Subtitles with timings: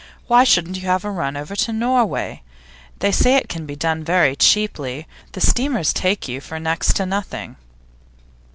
[0.25, 2.41] Why shouldn't you have a run over to Norway?
[2.97, 7.05] They say it can be done very cheaply; the steamers take you for next to
[7.05, 7.55] nothing.